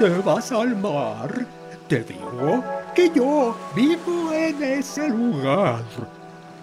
[0.00, 1.46] Te vas al mar,
[1.86, 2.64] te digo
[2.94, 5.84] que yo vivo en ese lugar.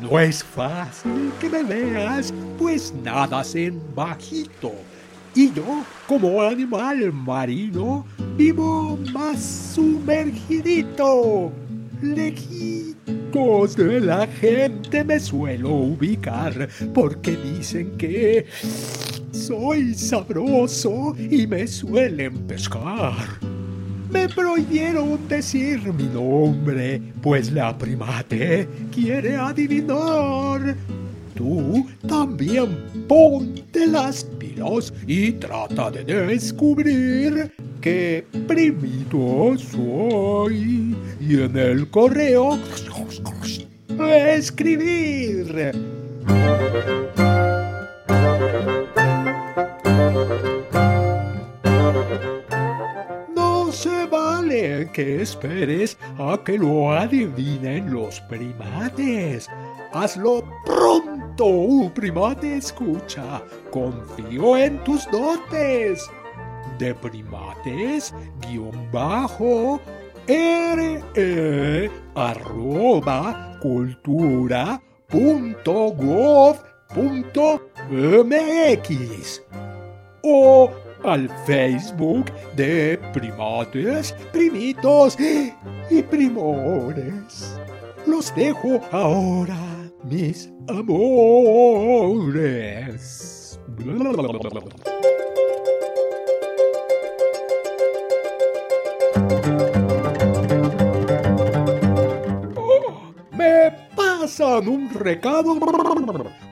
[0.02, 4.72] No es fácil que me veas, pues nadas en bajito.
[5.36, 9.40] Y yo, como animal marino, vivo más
[9.76, 11.52] sumergidito.
[12.02, 18.48] Lejitos de la gente me suelo ubicar porque dicen que
[19.48, 23.14] soy sabroso y me suelen pescar.
[24.12, 30.76] Me prohibieron decir mi nombre, pues la primate quiere adivinar.
[31.34, 40.94] Tú también ponte las pilas y trata de descubrir qué primito soy.
[41.22, 42.60] Y en el correo
[44.36, 45.72] escribir.
[54.98, 59.48] Que esperes a que lo adivinen los primates.
[59.94, 63.44] Hazlo pronto, primate escucha.
[63.70, 66.10] Confío en tus dotes.
[66.80, 68.12] De primates,
[68.42, 69.80] guion bajo,
[70.26, 76.58] r e arroba cultura punto gov
[76.92, 77.70] punto
[80.24, 82.26] o al Facebook
[82.56, 85.18] de primates, primitos
[85.90, 87.58] y primores.
[88.06, 89.58] Los dejo ahora,
[90.04, 91.18] mis amores.
[103.32, 105.58] Me pasan un recado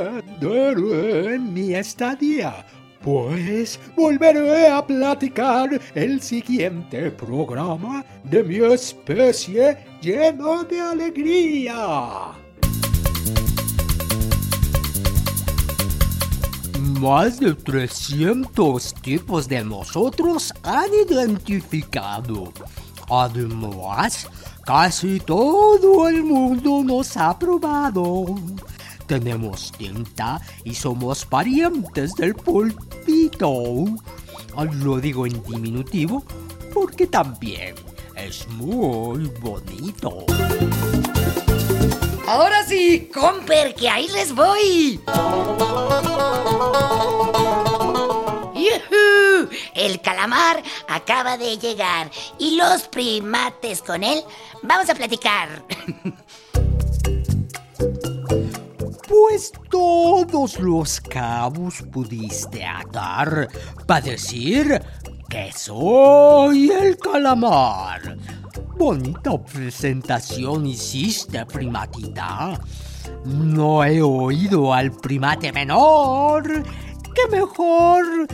[1.38, 2.66] mi estadía,
[3.04, 12.32] pues volveré a platicar el siguiente programa de mi especie lleno de alegría.
[17.00, 22.52] Más de 300 tipos de nosotros han identificado.
[23.10, 24.28] Además,
[24.66, 28.25] casi todo el mundo nos ha probado.
[29.07, 33.85] Tenemos tinta y somos parientes del pulpito.
[34.74, 36.24] Lo digo en diminutivo
[36.74, 37.75] porque también
[38.16, 40.25] es muy bonito.
[42.28, 45.00] Ahora sí, comper, que ahí les voy.
[49.84, 54.24] El calamar acaba de llegar y los primates con él
[54.62, 55.66] vamos a platicar.
[59.10, 63.50] Pues todos los cabos pudiste atar
[63.86, 64.82] para decir
[65.30, 68.18] que soy el calamar.
[68.78, 72.58] Bonita presentación hiciste, primatita.
[73.26, 76.64] No he oído al primate menor.
[77.14, 78.26] Que mejor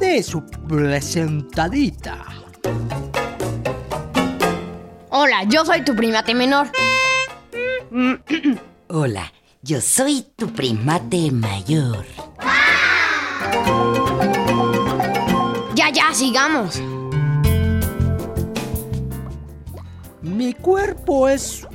[0.00, 2.24] de su presentadita.
[5.10, 6.68] Hola, yo soy tu primate menor.
[8.88, 12.04] Hola, yo soy tu primate mayor.
[15.74, 16.80] Ya, ya, sigamos.
[20.22, 21.66] Mi cuerpo es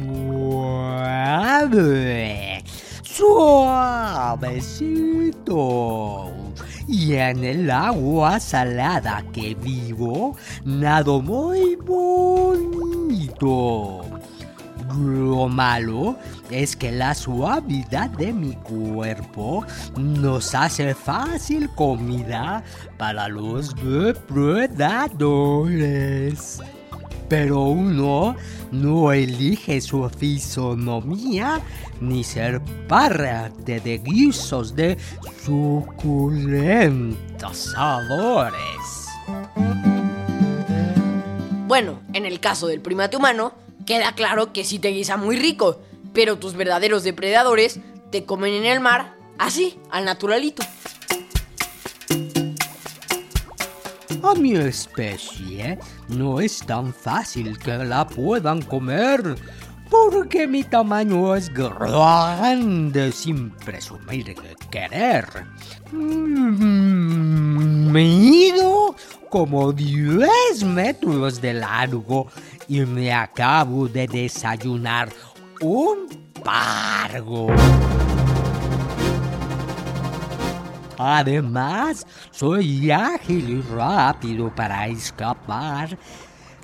[0.48, 1.54] suave,
[3.04, 4.48] suavecito.
[6.88, 12.06] Y en el agua salada que vivo, nado muy bonito.
[14.98, 16.18] Lo malo
[16.50, 19.66] es que la suavidad de mi cuerpo
[19.98, 22.63] nos hace fácil comida
[22.98, 26.62] para los depredadores.
[27.30, 28.36] Pero uno
[28.72, 31.60] no elige su fisonomía
[32.00, 34.98] ni ser parte de guisos de
[35.44, 37.18] suculentos
[37.74, 38.54] sabores.
[41.68, 43.54] Bueno, en el caso del primate humano,
[43.86, 45.82] queda claro que sí te guisa muy rico,
[46.14, 50.64] pero tus verdaderos depredadores te comen en el mar, así, al naturalito.
[54.24, 55.78] A mi especie
[56.10, 59.36] no es tan fácil que la puedan comer,
[59.90, 65.25] porque mi tamaño es grande sin presumir que querer.
[65.92, 68.96] Mm, Mido
[69.30, 72.28] como 10 metros de largo
[72.68, 75.10] y me acabo de desayunar
[75.62, 76.08] un
[76.44, 77.48] pargo.
[80.98, 85.98] Además, soy ágil y rápido para escapar.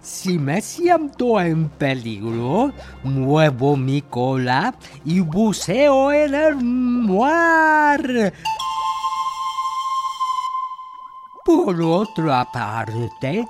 [0.01, 4.75] Si me siento en peligro, muevo mi cola
[5.05, 8.33] y buceo en el mar.
[11.45, 13.45] Por otra parte,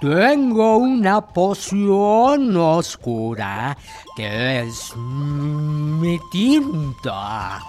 [0.00, 3.76] tengo una poción oscura
[4.16, 7.60] que es mi tinta.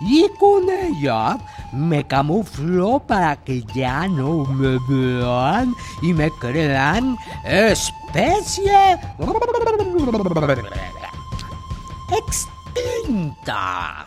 [0.00, 1.38] Y con ella
[1.72, 8.98] me camuflo para que ya no me vean y me crean especie
[12.16, 14.06] extinta.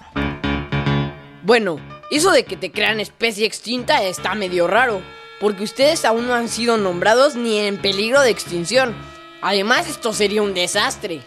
[1.43, 1.77] Bueno,
[2.09, 5.01] eso de que te crean especie extinta está medio raro,
[5.39, 8.95] porque ustedes aún no han sido nombrados ni en peligro de extinción.
[9.41, 11.21] Además, esto sería un desastre.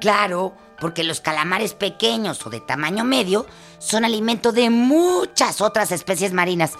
[0.00, 3.46] Claro, porque los calamares pequeños o de tamaño medio
[3.78, 6.72] son alimento de muchas otras especies marinas.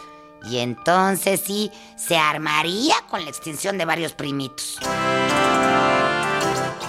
[0.48, 4.78] Y entonces sí, se armaría con la extinción de varios primitos.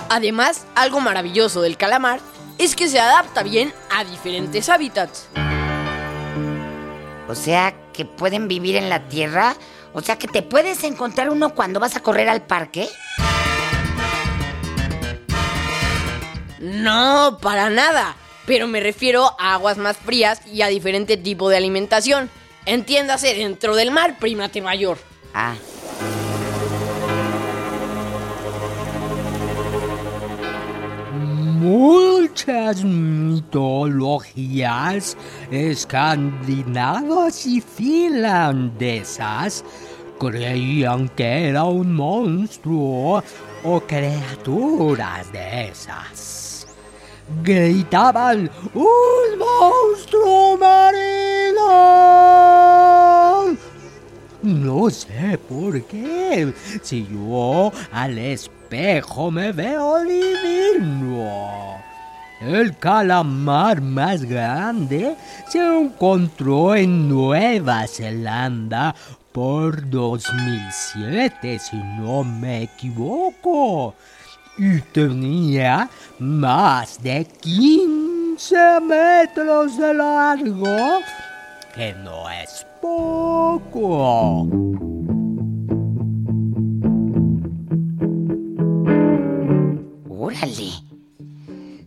[0.09, 2.19] Además, algo maravilloso del calamar
[2.57, 5.27] es que se adapta bien a diferentes hábitats.
[7.27, 9.55] O sea, que pueden vivir en la tierra.
[9.93, 12.89] O sea, que te puedes encontrar uno cuando vas a correr al parque.
[16.59, 18.15] No, para nada.
[18.45, 22.29] Pero me refiero a aguas más frías y a diferente tipo de alimentación.
[22.65, 24.97] Entiéndase dentro del mar, primate mayor.
[25.33, 25.55] Ah,
[31.59, 35.17] Muchas mitologías
[35.51, 39.65] escandinavas y finlandesas
[40.17, 43.21] creían que era un monstruo
[43.63, 46.48] o criaturas de esas.
[47.43, 51.19] Gritaban ¡Un monstruo marino!
[54.41, 56.53] No sé por qué.
[56.81, 61.77] Si yo al espejo me veo divino.
[62.41, 65.15] El calamar más grande
[65.49, 68.95] se encontró en Nueva Zelanda
[69.33, 73.93] por 2007, si no me equivoco.
[74.61, 75.89] Y tenía
[76.19, 80.99] más de 15 metros de largo,
[81.73, 84.41] que no es poco.
[90.09, 90.71] Órale.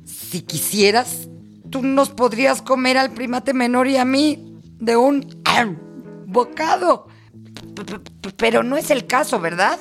[0.07, 1.29] Si quisieras,
[1.69, 5.27] tú nos podrías comer al primate menor y a mí de un
[6.27, 7.09] bocado.
[8.39, 9.79] Pero no es el caso, ¿verdad?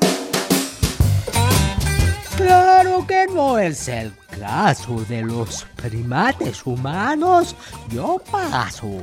[3.08, 7.56] Que no es el caso de los primates humanos.
[7.90, 9.00] Yo paso.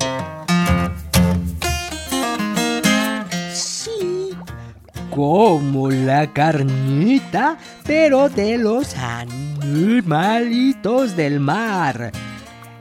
[3.52, 4.30] Sí,
[5.10, 12.12] como la carnita, pero de los animalitos del mar.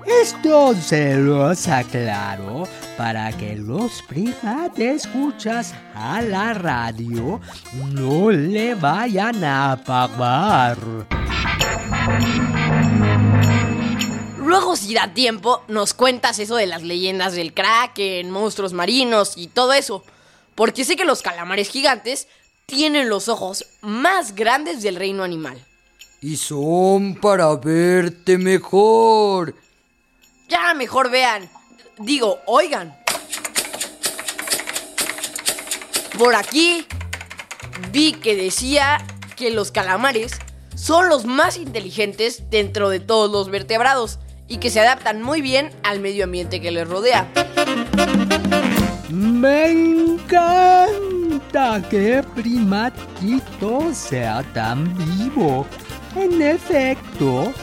[0.07, 2.63] Esto se los aclaro
[2.97, 7.41] para que los primates escuchas a la radio
[7.91, 10.77] no le vayan a pagar.
[14.37, 19.47] Luego, si da tiempo, nos cuentas eso de las leyendas del kraken, monstruos marinos y
[19.47, 20.03] todo eso.
[20.55, 22.29] Porque sé que los calamares gigantes
[22.65, 25.63] tienen los ojos más grandes del reino animal.
[26.21, 29.53] Y son para verte mejor.
[30.47, 31.49] Ya mejor vean.
[31.97, 32.95] Digo, oigan.
[36.17, 36.85] Por aquí
[37.91, 40.39] vi que decía que los calamares
[40.75, 45.71] son los más inteligentes dentro de todos los vertebrados y que se adaptan muy bien
[45.83, 47.27] al medio ambiente que les rodea.
[49.09, 50.87] Me encanta
[51.89, 55.65] qué primatito sea tan vivo.
[56.15, 57.53] En efecto,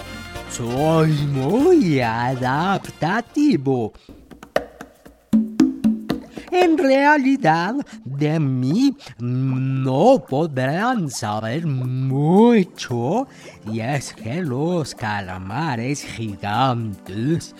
[0.54, 3.92] soy muy adaptativo.
[6.52, 13.26] En realidad, de mí no podrán saber mucho,
[13.72, 17.52] y es que los calamares gigantes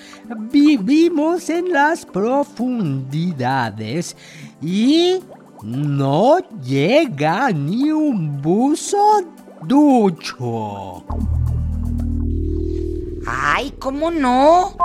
[0.53, 4.17] vivimos en las profundidades
[4.63, 5.19] y
[5.65, 9.25] no llega ni un buzo
[9.67, 11.05] ducho.
[13.27, 14.77] Ay, ¿cómo no?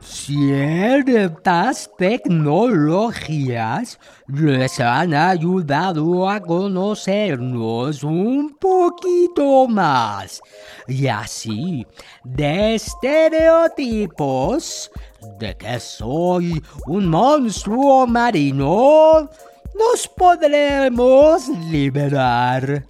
[0.00, 10.40] Ciertas tecnologías les han ayudado a conocernos un poquito más.
[10.88, 11.86] Y así,
[12.22, 14.90] de estereotipos
[15.38, 19.28] de que soy un monstruo marino,
[19.74, 22.86] nos podremos liberar.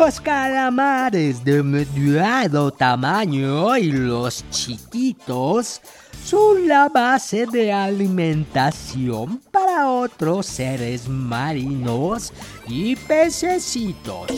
[0.00, 5.82] Los calamares de mediano tamaño y los chiquitos
[6.24, 12.32] son la base de alimentación para otros seres marinos
[12.66, 14.30] y pececitos.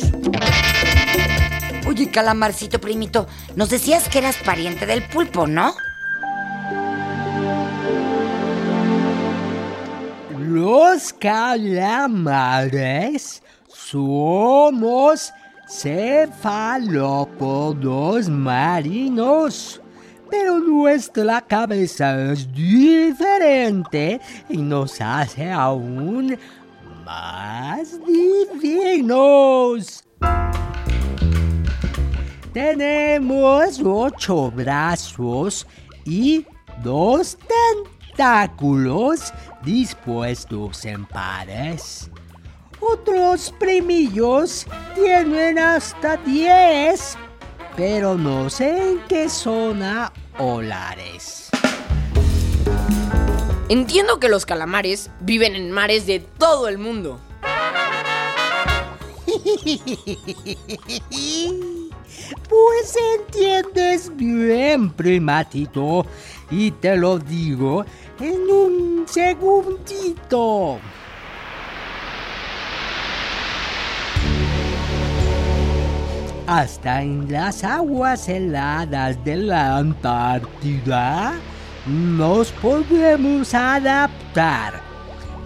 [1.86, 5.76] Oye, calamarcito primito, nos decías que eras pariente del pulpo, ¿no?
[10.36, 12.24] Los calamares
[13.68, 15.32] somos
[15.72, 19.80] cefalópodos marinos.
[20.30, 26.38] Pero nuestra cabeza es diferente y nos hace aún
[27.04, 30.04] más divinos.
[32.52, 35.66] Tenemos ocho brazos
[36.04, 36.46] y
[36.82, 37.38] dos
[38.12, 42.11] tentáculos dispuestos en pares.
[42.84, 47.16] Otros primillos tienen hasta 10,
[47.76, 51.48] pero no sé en qué zona o lares.
[53.68, 57.20] Entiendo que los calamares viven en mares de todo el mundo.
[62.48, 66.06] Pues entiendes bien, primatito,
[66.50, 67.84] y te lo digo
[68.20, 70.78] en un segundito.
[76.54, 81.32] Hasta en las aguas heladas de la Antártida
[81.86, 84.82] nos podemos adaptar.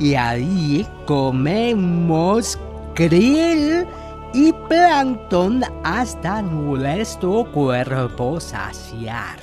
[0.00, 2.58] Y ahí comemos
[2.96, 3.86] krill
[4.34, 9.38] y plancton hasta nuestro cuerpo saciar.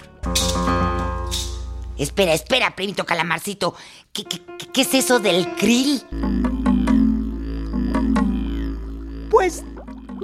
[1.98, 3.74] Espera, espera, primito calamarcito.
[4.12, 4.42] ¿Qué, qué,
[4.74, 6.04] qué es eso del krill?
[9.32, 9.64] Pues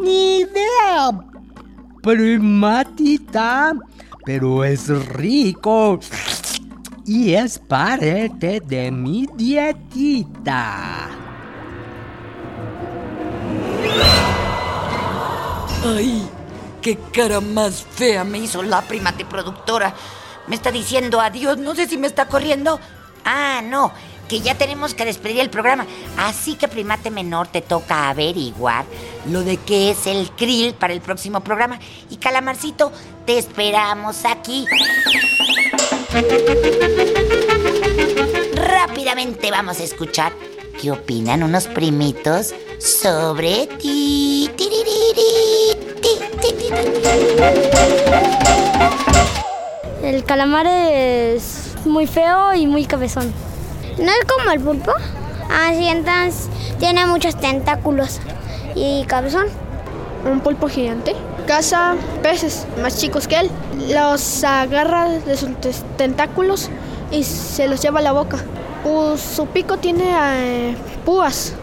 [0.02, 1.12] ni idea,
[2.02, 3.74] primatita,
[4.26, 6.00] pero es rico
[7.06, 11.10] y es parte de mi dietita.
[15.86, 16.28] Ay,
[16.82, 19.94] qué cara más fea me hizo la primate productora.
[20.48, 22.80] Me está diciendo adiós, no sé si me está corriendo.
[23.24, 23.92] Ah, no,
[24.30, 25.86] que ya tenemos que despedir el programa.
[26.18, 28.86] Así que, primate menor, te toca averiguar
[29.30, 31.80] lo de qué es el krill para el próximo programa.
[32.10, 32.94] Y calamarcito,
[33.26, 34.66] te esperamos aquí.
[38.56, 40.32] Rápidamente vamos a escuchar
[40.80, 44.50] qué opinan unos primitos sobre ti.
[50.04, 53.49] El calamar es muy feo y muy cabezón.
[54.00, 54.94] ¿No es como el pulpo?
[55.50, 56.48] Así entonces
[56.80, 58.20] tiene muchos tentáculos
[58.76, 59.48] y cabezón.
[60.30, 61.16] Un pulpo gigante
[61.48, 63.50] caza peces más chicos que él.
[63.90, 65.50] Los agarra de sus
[65.98, 66.70] tentáculos
[67.12, 68.38] y se los lleva a la boca.
[68.86, 70.76] Pu- su pico tiene eh,
[71.06, 71.54] púas.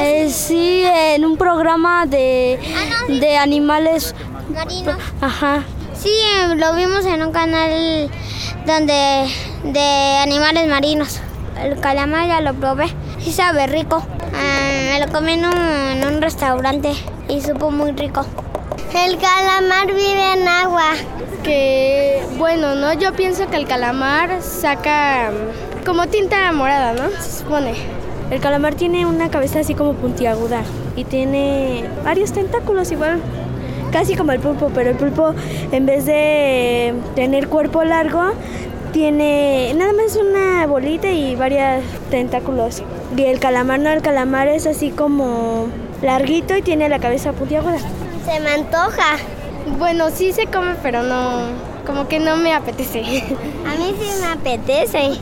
[0.00, 2.58] Eh, sí, en un programa de,
[3.08, 4.14] de animales.
[4.52, 4.96] Marinos.
[5.20, 5.64] Ajá.
[5.94, 8.10] Sí, eh, lo vimos en un canal
[8.66, 9.28] donde
[9.64, 11.20] de animales marinos.
[11.62, 12.86] El calamar ya lo probé.
[13.18, 14.02] Sí sabe rico.
[14.34, 16.92] Ah, me lo comí en un, en un restaurante
[17.28, 18.24] y supo muy rico.
[18.94, 20.92] El calamar vive en agua.
[21.42, 22.92] Que bueno, ¿no?
[22.94, 27.10] Yo pienso que el calamar saca mm, como tinta morada, ¿no?
[27.20, 27.74] Se supone.
[28.30, 30.62] El calamar tiene una cabeza así como puntiaguda
[30.96, 33.20] y tiene varios tentáculos igual,
[33.90, 35.34] casi como el pulpo, pero el pulpo
[35.72, 38.32] en vez de tener cuerpo largo
[38.92, 42.82] tiene nada más una bolita y varios tentáculos.
[43.16, 45.68] Y el calamar no, el calamar es así como
[46.02, 47.78] larguito y tiene la cabeza puntiaguda.
[48.24, 49.16] Se me antoja.
[49.78, 51.48] Bueno, sí se come, pero no,
[51.86, 53.00] como que no me apetece.
[53.66, 55.20] A mí sí me apetece.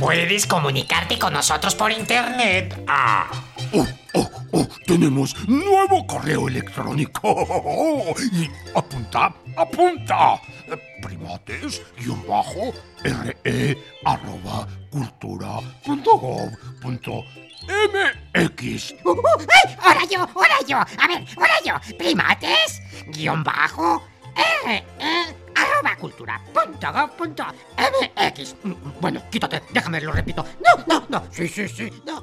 [0.00, 2.76] Puedes comunicarte con nosotros por internet.
[2.88, 3.30] Ah.
[3.72, 3.86] Oh,
[4.92, 7.22] tenemos nuevo correo electrónico.
[8.32, 10.40] Y apunta, apunta.
[11.00, 12.72] Primates, guion bajo,
[13.02, 16.20] re, arroba, cultura, punto.
[19.82, 20.20] ¡Ahora yo!
[20.20, 20.76] ¡Ahora yo!
[20.76, 21.74] A ver, ahora yo.
[21.96, 24.02] Primates, guion bajo,
[24.64, 24.84] re,
[25.54, 27.44] arroba cultura, punto gov, punto
[27.78, 28.56] MX.
[29.00, 30.44] Bueno, quítate, déjame, lo repito.
[30.64, 31.22] No, no, no.
[31.30, 32.22] Sí, sí, sí, no.